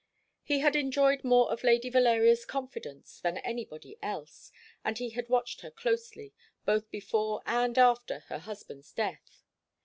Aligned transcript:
He 0.41 0.61
had 0.61 0.75
enjoyed 0.75 1.23
more 1.23 1.51
of 1.51 1.63
Lady 1.63 1.87
Valeria's 1.91 2.43
confidence 2.43 3.19
than 3.19 3.37
anybody 3.37 3.99
else, 4.01 4.51
and 4.83 4.97
he 4.97 5.11
had 5.11 5.29
watched 5.29 5.61
her 5.61 5.69
closely, 5.69 6.33
both 6.65 6.89
before 6.89 7.43
and 7.45 7.77
after 7.77 8.21
her 8.21 8.39
husband's 8.39 8.91
death. 8.93 9.43